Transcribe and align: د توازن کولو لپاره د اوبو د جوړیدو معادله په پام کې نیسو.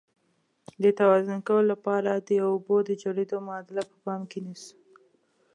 د 0.83 0.85
توازن 0.99 1.39
کولو 1.47 1.67
لپاره 1.73 2.11
د 2.29 2.31
اوبو 2.49 2.75
د 2.89 2.91
جوړیدو 3.03 3.37
معادله 3.47 3.83
په 3.89 3.95
پام 4.05 4.21
کې 4.31 4.39
نیسو. 4.45 4.75